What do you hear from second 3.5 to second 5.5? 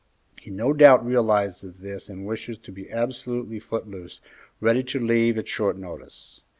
foot loose, ready to leave at